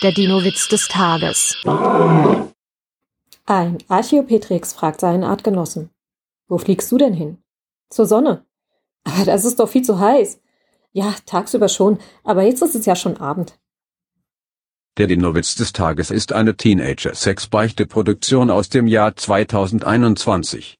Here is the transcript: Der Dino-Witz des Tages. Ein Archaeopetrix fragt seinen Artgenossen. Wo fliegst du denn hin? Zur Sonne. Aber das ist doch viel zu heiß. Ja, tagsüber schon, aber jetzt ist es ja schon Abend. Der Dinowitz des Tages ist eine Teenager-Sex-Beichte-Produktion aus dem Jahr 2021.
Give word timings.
Der 0.00 0.12
Dino-Witz 0.12 0.68
des 0.68 0.86
Tages. 0.86 1.56
Ein 3.46 3.78
Archaeopetrix 3.88 4.72
fragt 4.72 5.00
seinen 5.00 5.24
Artgenossen. 5.24 5.90
Wo 6.46 6.56
fliegst 6.58 6.92
du 6.92 6.98
denn 6.98 7.14
hin? 7.14 7.38
Zur 7.90 8.06
Sonne. 8.06 8.44
Aber 9.02 9.24
das 9.24 9.44
ist 9.44 9.58
doch 9.58 9.68
viel 9.68 9.82
zu 9.82 9.98
heiß. 9.98 10.40
Ja, 10.92 11.16
tagsüber 11.26 11.68
schon, 11.68 11.98
aber 12.22 12.44
jetzt 12.44 12.62
ist 12.62 12.76
es 12.76 12.86
ja 12.86 12.94
schon 12.94 13.16
Abend. 13.16 13.58
Der 14.98 15.08
Dinowitz 15.08 15.56
des 15.56 15.72
Tages 15.72 16.12
ist 16.12 16.32
eine 16.32 16.56
Teenager-Sex-Beichte-Produktion 16.56 18.50
aus 18.50 18.68
dem 18.68 18.86
Jahr 18.86 19.16
2021. 19.16 20.76